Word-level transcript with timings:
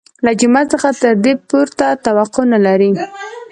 له 0.25 0.31
جومات 0.39 0.67
څخه 0.73 0.89
تر 1.01 1.13
دې 1.23 1.33
پورته 1.49 1.87
توقع 2.05 2.43
نه 2.53 2.59
لري. 2.65 2.89